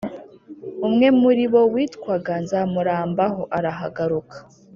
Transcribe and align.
umwe 0.87 1.07
muri 1.21 1.43
bo 1.51 1.61
witwaga 1.73 2.33
nzamurambaho 2.43 3.41
arahaguruka 3.57 4.35